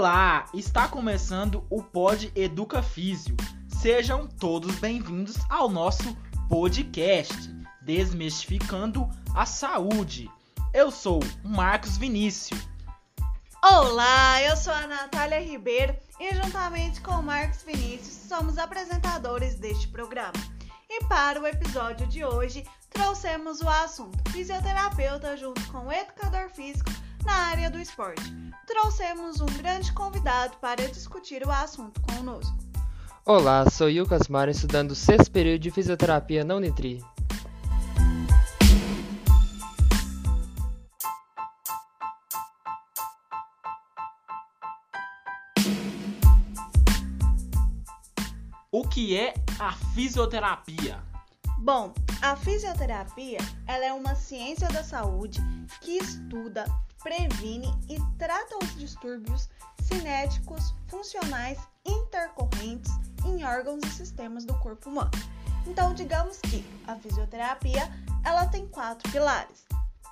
Olá, 0.00 0.46
está 0.54 0.88
começando 0.88 1.62
o 1.68 1.82
Pod 1.82 2.32
Educa 2.34 2.82
Físio. 2.82 3.36
Sejam 3.68 4.26
todos 4.26 4.76
bem-vindos 4.76 5.36
ao 5.50 5.68
nosso 5.68 6.16
podcast 6.48 7.36
Desmistificando 7.82 9.06
a 9.34 9.44
Saúde. 9.44 10.26
Eu 10.72 10.90
sou 10.90 11.20
Marcos 11.44 11.98
Vinícius. 11.98 12.66
Olá, 13.62 14.42
eu 14.42 14.56
sou 14.56 14.72
a 14.72 14.86
Natália 14.86 15.38
Ribeiro 15.38 15.94
e 16.18 16.34
juntamente 16.34 17.02
com 17.02 17.16
o 17.16 17.22
Marcos 17.22 17.62
Vinícius 17.62 18.26
somos 18.26 18.56
apresentadores 18.56 19.56
deste 19.56 19.86
programa. 19.88 20.32
E 20.88 21.04
para 21.04 21.38
o 21.38 21.46
episódio 21.46 22.06
de 22.06 22.24
hoje, 22.24 22.66
trouxemos 22.88 23.60
o 23.60 23.68
assunto 23.68 24.32
fisioterapeuta 24.32 25.36
junto 25.36 25.62
com 25.70 25.88
o 25.88 25.92
educador 25.92 26.48
físico 26.48 26.90
na 27.24 27.32
área 27.32 27.70
do 27.70 27.78
esporte. 27.78 28.22
Trouxemos 28.66 29.40
um 29.40 29.46
grande 29.46 29.92
convidado 29.92 30.56
para 30.58 30.88
discutir 30.88 31.46
o 31.46 31.50
assunto 31.50 32.00
conosco. 32.02 32.56
Olá, 33.24 33.68
sou 33.70 33.88
Lucas 33.88 34.28
Mara, 34.28 34.50
estudando 34.50 34.92
o 34.92 34.94
sexto 34.94 35.30
período 35.30 35.60
de 35.60 35.70
fisioterapia 35.70 36.44
na 36.44 36.54
Unitri. 36.54 37.04
O 48.72 48.88
que 48.88 49.16
é 49.16 49.34
a 49.58 49.72
fisioterapia? 49.94 51.02
Bom, 51.58 51.92
a 52.22 52.34
fisioterapia 52.36 53.38
ela 53.66 53.84
é 53.84 53.92
uma 53.92 54.14
ciência 54.14 54.68
da 54.68 54.82
saúde 54.82 55.40
que 55.82 55.98
estuda, 55.98 56.64
previne 57.02 57.72
e 57.88 57.98
trata 58.18 58.56
os 58.62 58.78
distúrbios 58.78 59.48
cinéticos 59.82 60.74
funcionais 60.88 61.58
intercorrentes 61.84 62.92
em 63.24 63.44
órgãos 63.44 63.82
e 63.84 63.90
sistemas 63.90 64.44
do 64.44 64.54
corpo 64.58 64.88
humano. 64.88 65.10
Então, 65.66 65.92
digamos 65.92 66.38
que 66.38 66.64
a 66.86 66.96
fisioterapia 66.96 67.90
ela 68.24 68.46
tem 68.46 68.66
quatro 68.68 69.10
pilares: 69.10 69.64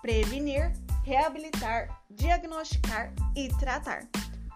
prevenir, 0.03 0.73
reabilitar, 1.05 2.03
diagnosticar 2.11 3.13
e 3.37 3.49
tratar. 3.59 4.07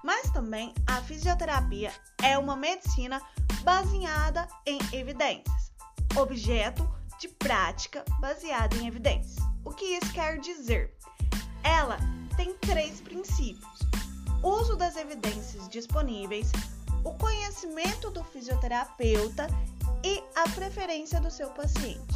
Mas 0.04 0.30
também 0.30 0.74
a 0.86 1.00
fisioterapia 1.02 1.92
é 2.22 2.36
uma 2.36 2.56
medicina 2.56 3.22
baseada 3.62 4.48
em 4.66 4.78
evidências, 4.92 5.72
objeto 6.16 6.88
de 7.20 7.28
prática 7.28 8.04
baseada 8.18 8.76
em 8.76 8.88
evidências. 8.88 9.36
O 9.64 9.70
que 9.70 9.84
isso 9.84 10.12
quer 10.12 10.40
dizer? 10.40 10.92
Ela 11.62 11.96
tem 12.42 12.54
três 12.54 13.00
princípios: 13.00 13.78
uso 14.42 14.76
das 14.76 14.96
evidências 14.96 15.68
disponíveis, 15.68 16.50
o 17.04 17.12
conhecimento 17.14 18.10
do 18.10 18.24
fisioterapeuta 18.24 19.46
e 20.04 20.20
a 20.34 20.48
preferência 20.48 21.20
do 21.20 21.30
seu 21.30 21.50
paciente. 21.50 22.14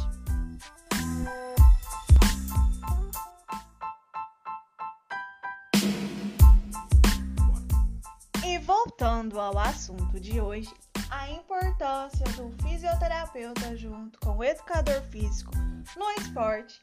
E 8.45 8.57
voltando 8.59 9.39
ao 9.39 9.57
assunto 9.57 10.19
de 10.19 10.41
hoje, 10.41 10.73
a 11.09 11.31
importância 11.31 12.25
do 12.35 12.51
fisioterapeuta 12.63 13.77
junto 13.77 14.19
com 14.19 14.37
o 14.37 14.43
educador 14.43 15.01
físico 15.03 15.51
no 15.95 16.11
esporte, 16.21 16.81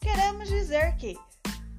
queremos 0.00 0.48
dizer 0.48 0.94
que 0.94 1.18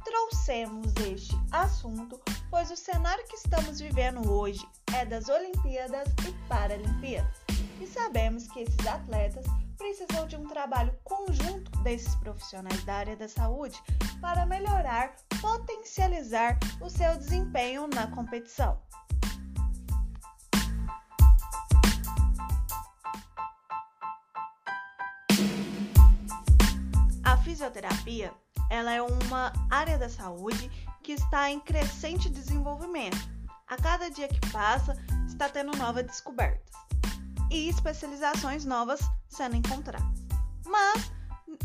trouxemos 0.06 0.94
este 0.98 1.36
assunto 1.52 2.22
pois 2.50 2.72
o 2.72 2.78
cenário 2.78 3.26
que 3.26 3.36
estamos 3.36 3.82
vivendo 3.82 4.32
hoje 4.32 4.66
é 4.96 5.04
das 5.04 5.28
Olimpíadas 5.28 6.08
e 6.26 6.32
Paralimpíadas. 6.48 7.36
E 7.82 7.86
sabemos 7.86 8.48
que 8.48 8.62
esses 8.62 8.88
atletas 8.88 9.46
precisam 9.78 10.26
de 10.26 10.38
um 10.38 10.48
trabalho 10.48 10.98
conjunto 11.04 11.70
desses 11.84 12.16
profissionais 12.16 12.82
da 12.86 12.94
área 12.94 13.18
da 13.18 13.28
saúde 13.28 13.78
para 14.22 14.46
melhorar, 14.46 15.16
potencializar 15.42 16.58
o 16.80 16.90
seu 16.90 17.18
desempenho 17.18 17.88
na 17.88 18.08
competição. 18.08 18.80
A 27.24 27.38
fisioterapia, 27.44 28.32
ela 28.70 28.92
é 28.92 29.02
uma 29.02 29.54
área 29.70 29.98
da 29.98 30.10
saúde 30.10 30.70
que 31.04 31.14
está 31.14 31.50
em 31.50 31.60
crescente 31.60 32.30
desenvolvimento. 32.30 33.18
A 33.68 33.78
cada 33.78 34.10
dia 34.10 34.28
que 34.28 34.52
passa, 34.52 34.96
está 35.28 35.50
tendo 35.50 35.76
novas 35.78 36.06
descobertas 36.06 36.72
e 37.52 37.70
especializações 37.70 38.66
novas 38.66 39.00
sendo 39.28 39.56
encontradas. 39.56 40.26
Mas 40.66 41.12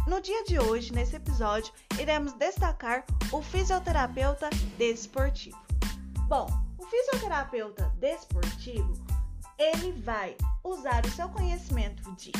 no 0.07 0.21
dia 0.21 0.45
de 0.45 0.59
hoje, 0.59 0.93
nesse 0.93 1.17
episódio, 1.17 1.73
iremos 1.99 2.33
destacar 2.35 3.05
o 3.33 3.43
fisioterapeuta 3.43 4.51
desportivo. 4.77 5.59
Bom, 6.27 6.47
o 6.79 6.87
fisioterapeuta 6.87 7.93
desportivo, 7.99 8.95
ele 9.59 9.93
vai 10.03 10.37
usar 10.65 11.05
o 11.05 11.11
seu 11.11 11.29
conhecimento 11.29 12.15
de 12.17 12.33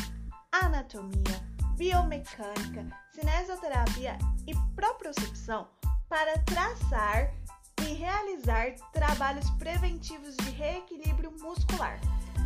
anatomia, 0.51 1.50
biomecânica, 1.81 2.85
cinesioterapia 3.09 4.15
e 4.45 4.53
propriocepção 4.75 5.67
para 6.07 6.37
traçar 6.43 7.33
e 7.81 7.93
realizar 7.93 8.75
trabalhos 8.93 9.49
preventivos 9.57 10.37
de 10.37 10.51
reequilíbrio 10.51 11.31
muscular, 11.41 11.99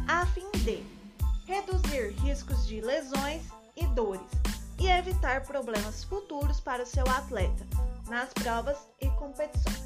a 0.08 0.26
fim 0.28 0.50
de 0.64 0.82
reduzir 1.46 2.12
riscos 2.22 2.66
de 2.66 2.80
lesões 2.80 3.44
e 3.76 3.86
dores 3.88 4.32
e 4.80 4.88
evitar 4.88 5.44
problemas 5.44 6.06
futuros 6.06 6.62
para 6.62 6.84
o 6.84 6.88
seu 6.88 7.06
atleta 7.06 7.68
nas 8.08 8.30
provas 8.36 8.78
e 9.02 9.10
competições. 9.10 9.84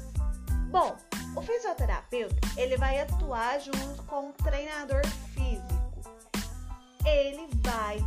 Bom, 0.70 0.96
o 1.34 1.42
fisioterapeuta 1.42 2.36
ele 2.56 2.76
vai 2.76 3.00
atuar 3.00 3.58
junto 3.58 4.00
com 4.04 4.28
o 4.28 4.32
treinador 4.34 5.04
físico. 5.34 6.14
Ele 7.04 7.48
vai 7.64 7.98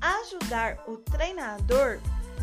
ajudar 0.00 0.82
o 0.86 0.96
treinador 0.98 2.00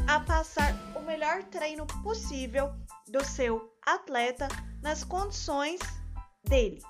a 0.07 0.19
passar 0.19 0.73
o 0.95 1.01
melhor 1.01 1.43
treino 1.43 1.85
possível 2.03 2.73
do 3.07 3.23
seu 3.23 3.73
atleta 3.85 4.47
nas 4.81 5.03
condições 5.03 5.79
dele. 6.43 6.81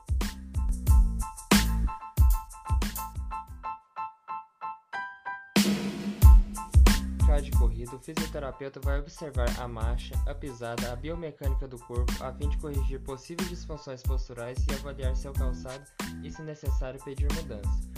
De 7.41 7.51
corrida, 7.51 7.93
o 7.93 7.99
fisioterapeuta 7.99 8.79
vai 8.79 8.99
observar 8.99 9.49
a 9.59 9.67
marcha, 9.67 10.15
a 10.25 10.33
pisada, 10.33 10.93
a 10.93 10.95
biomecânica 10.95 11.67
do 11.67 11.77
corpo, 11.77 12.23
a 12.23 12.31
fim 12.31 12.47
de 12.47 12.57
corrigir 12.57 13.01
possíveis 13.01 13.49
disfunções 13.49 14.01
posturais 14.01 14.57
e 14.69 14.73
avaliar 14.75 15.13
seu 15.13 15.33
calçado 15.33 15.83
e, 16.23 16.31
se 16.31 16.41
necessário, 16.41 17.03
pedir 17.03 17.27
mudança. 17.33 17.92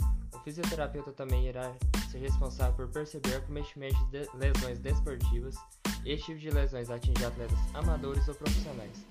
O 0.46 0.48
fisioterapeuta 0.48 1.10
também 1.10 1.48
irá 1.48 1.74
ser 2.08 2.18
responsável 2.18 2.72
por 2.76 2.86
perceber 2.86 3.44
cometimentos 3.46 3.98
de 4.10 4.28
lesões 4.34 4.78
desportivas. 4.78 5.56
Este 6.04 6.26
tipo 6.26 6.38
de 6.38 6.50
lesões 6.50 6.88
atinge 6.88 7.24
atletas 7.24 7.58
amadores 7.74 8.28
ou 8.28 8.34
profissionais, 8.36 9.04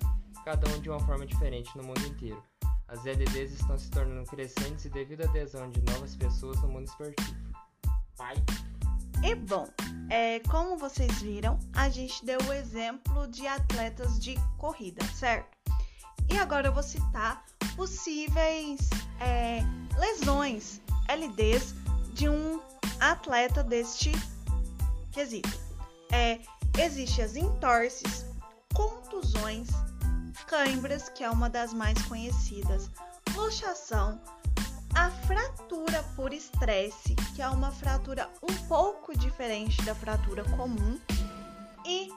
cada 0.45 0.65
um 0.69 0.79
de 0.79 0.89
uma 0.89 0.99
forma 1.01 1.25
diferente 1.25 1.69
no 1.75 1.83
mundo 1.83 1.99
inteiro. 2.07 2.41
As 2.87 3.03
LDs 3.03 3.51
estão 3.51 3.77
se 3.77 3.91
tornando 3.91 4.25
crescentes 4.29 4.89
devido 4.89 5.23
à 5.23 5.25
adesão 5.25 5.69
de 5.71 5.81
novas 5.81 6.15
pessoas 6.15 6.61
no 6.61 6.69
mundo 6.69 6.87
esportivo. 6.87 7.35
Pai. 8.15 8.35
E 9.21 9.35
bom, 9.35 9.67
é, 10.09 10.39
como 10.39 10.77
vocês 10.77 11.21
viram, 11.21 11.59
a 11.73 11.89
gente 11.89 12.25
deu 12.25 12.39
o 12.47 12.53
exemplo 12.53 13.27
de 13.27 13.45
atletas 13.45 14.21
de 14.21 14.35
corrida, 14.57 15.03
certo? 15.07 15.49
E 16.29 16.37
agora 16.37 16.69
eu 16.69 16.73
vou 16.73 16.81
citar 16.81 17.43
possíveis 17.75 18.89
é, 19.19 19.59
lesões, 19.99 20.79
LDs, 21.07 21.73
de 22.13 22.29
um 22.29 22.61
atleta 22.99 23.63
deste 23.63 24.11
quesito. 25.11 25.59
É, 26.11 26.39
Existem 26.77 27.23
as 27.23 27.35
entorses, 27.37 28.25
contusões, 28.73 29.69
cãibras, 30.45 31.07
que 31.07 31.23
é 31.23 31.29
uma 31.29 31.49
das 31.49 31.73
mais 31.73 32.01
conhecidas, 32.03 32.91
luxação, 33.33 34.19
a 34.93 35.09
fratura 35.09 36.03
por 36.17 36.33
estresse, 36.33 37.15
que 37.33 37.41
é 37.41 37.47
uma 37.47 37.71
fratura 37.71 38.29
um 38.43 38.53
pouco 38.67 39.17
diferente 39.17 39.81
da 39.83 39.95
fratura 39.95 40.43
comum, 40.57 40.99
e 41.85 42.09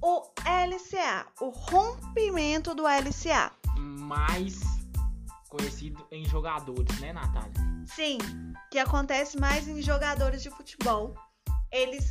o 0.00 0.22
LCA, 0.44 1.26
o 1.40 1.48
rompimento 1.48 2.76
do 2.76 2.84
LCA. 2.86 3.50
Mais 3.76 4.71
conhecido 5.52 6.06
em 6.10 6.24
jogadores, 6.24 6.98
né, 6.98 7.12
Natália? 7.12 7.52
Sim, 7.84 8.16
que 8.70 8.78
acontece 8.78 9.38
mais 9.38 9.68
em 9.68 9.82
jogadores 9.82 10.42
de 10.42 10.48
futebol. 10.48 11.14
Eles 11.70 12.08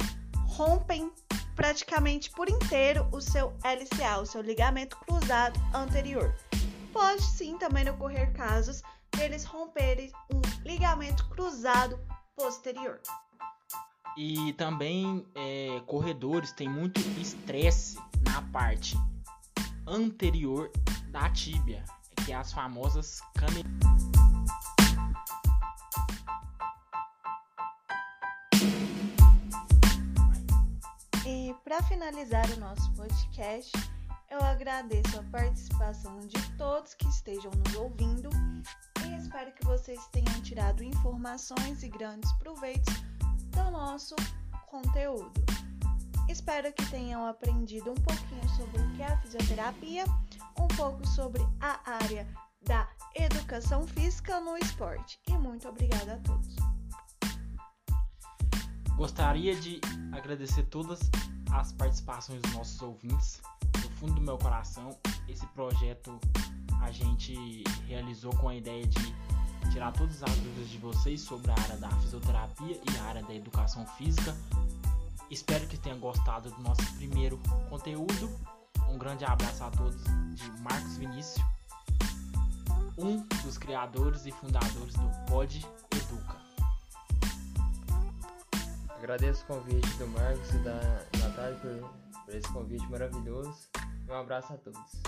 rompem 0.48 1.12
praticamente 1.56 2.30
por 2.30 2.48
inteiro 2.48 3.08
o 3.12 3.20
seu 3.20 3.48
LCA, 3.64 4.20
o 4.22 4.26
seu 4.28 4.42
ligamento 4.42 4.96
cruzado 4.98 5.60
anterior. 5.74 6.36
pode 6.94 7.24
sim 7.24 7.58
também 7.58 7.90
ocorrer 7.90 8.32
casos 8.34 8.84
deles 9.18 9.44
romperem 9.44 10.12
um 10.32 10.42
ligamento 10.64 11.28
cruzado 11.30 12.00
posterior. 12.36 13.02
E 14.18 14.54
também 14.54 15.26
é, 15.34 15.82
corredores 15.88 16.52
têm 16.52 16.70
muito 16.70 17.00
estresse 17.20 17.98
na 18.24 18.42
parte 18.52 18.96
anterior 19.88 20.72
da 21.10 21.30
tíbia, 21.30 21.84
que 22.32 22.34
é 22.34 22.38
as 22.38 22.54
famosas 22.54 23.22
canelas. 23.34 23.66
E 31.26 31.54
para 31.66 31.84
finalizar 31.84 32.50
o 32.52 32.60
nosso 32.62 32.90
podcast, 32.94 33.72
eu 34.30 34.40
agradeço 34.40 35.20
a 35.20 35.24
participação 35.24 36.20
de 36.20 36.42
todos 36.58 36.94
que 36.94 37.06
estejam 37.10 37.52
nos 37.52 37.76
ouvindo 37.76 38.30
e 39.06 39.16
espero 39.18 39.52
que 39.52 39.66
vocês 39.66 40.00
tenham 40.14 40.42
tirado 40.42 40.82
informações 40.82 41.84
e 41.84 41.90
grandes 41.90 42.32
proveitos 42.34 42.94
do 43.50 43.72
nosso 43.72 44.16
conteúdo. 44.68 45.34
Espero 46.30 46.72
que 46.72 46.86
tenham 46.90 47.28
aprendido 47.28 47.92
um 47.92 47.96
pouquinho 47.96 48.50
sobre 48.56 48.82
o 48.82 48.92
que 48.94 49.02
é 49.02 49.08
a 49.08 49.18
fisioterapia, 49.18 50.06
um 50.60 50.68
pouco 50.68 51.06
sobre 51.08 51.42
a 51.60 51.80
área 52.04 52.28
da 52.66 52.88
educação 53.16 53.88
física 53.88 54.40
no 54.40 54.58
esporte. 54.58 55.20
E 55.28 55.32
muito 55.34 55.68
obrigada 55.68 56.14
a 56.14 56.18
todos. 56.18 56.56
Gostaria 58.96 59.56
de 59.56 59.82
agradecer 60.12 60.64
todas 60.64 61.00
as 61.52 61.72
participações 61.74 62.42
dos 62.42 62.54
nossos 62.54 62.82
ouvintes. 62.82 63.42
Do 63.82 63.90
fundo 63.92 64.16
do 64.16 64.22
meu 64.22 64.38
coração, 64.38 64.98
esse 65.28 65.46
projeto 65.48 66.20
a 66.82 66.92
gente 66.92 67.64
realizou 67.88 68.36
com 68.38 68.50
a 68.50 68.56
ideia 68.56 68.86
de 68.86 69.16
tirar 69.72 69.92
todas 69.94 70.22
as 70.22 70.36
dúvidas 70.38 70.70
de 70.70 70.78
vocês 70.78 71.22
sobre 71.22 71.52
a 71.52 71.56
área 71.56 71.78
da 71.78 71.90
fisioterapia 72.02 72.76
e 72.76 72.98
a 72.98 73.04
área 73.04 73.24
da 73.24 73.34
educação 73.34 73.86
física. 73.86 74.36
Espero 75.30 75.66
que 75.68 75.78
tenham 75.78 76.00
gostado 76.00 76.52
do 76.52 76.62
nosso 76.62 76.84
primeiro 76.96 77.40
conteúdo. 77.70 78.30
Um 78.92 78.98
grande 78.98 79.24
abraço 79.24 79.64
a 79.64 79.72
todos 79.72 80.04
de 80.36 80.52
Marcos 80.60 80.98
Vinícius, 80.98 81.44
um 82.98 83.26
dos 83.44 83.58
criadores 83.58 84.26
e 84.26 84.32
fundadores 84.32 84.94
do 84.96 85.10
Pod 85.28 85.66
Educa. 85.96 86.38
Agradeço 88.98 89.44
o 89.44 89.48
convite 89.48 89.90
do 89.98 90.08
Marcos 90.10 90.50
e 90.54 90.58
da 90.60 91.06
Natália 91.20 91.58
por, 91.60 92.24
por 92.26 92.36
esse 92.36 92.48
convite 92.50 92.86
maravilhoso. 92.88 93.70
Um 94.10 94.14
abraço 94.14 94.54
a 94.54 94.58
todos. 94.58 95.02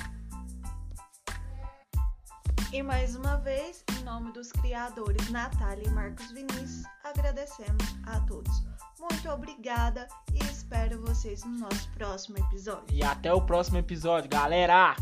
E 2.71 2.81
mais 2.81 3.15
uma 3.15 3.35
vez, 3.35 3.83
em 3.99 4.03
nome 4.03 4.31
dos 4.31 4.51
criadores 4.51 5.29
Natália 5.29 5.85
e 5.85 5.91
Marcos 5.91 6.31
Vinícius, 6.31 6.83
agradecemos 7.03 7.83
a 8.07 8.19
todos. 8.21 8.63
Muito 8.97 9.29
obrigada 9.29 10.07
e 10.33 10.52
espero 10.63 11.01
vocês 11.01 11.43
no 11.43 11.59
nosso 11.59 11.89
próximo 11.89 12.37
episódio. 12.37 12.85
E 12.95 13.03
até 13.03 13.33
o 13.33 13.41
próximo 13.41 13.77
episódio, 13.77 14.29
galera! 14.29 14.95